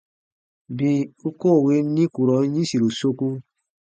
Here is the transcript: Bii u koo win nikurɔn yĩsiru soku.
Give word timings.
Bii 0.77 1.01
u 1.27 1.29
koo 1.39 1.57
win 1.65 1.85
nikurɔn 1.95 2.43
yĩsiru 2.55 2.89
soku. 2.99 3.27